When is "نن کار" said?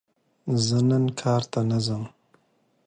0.89-1.41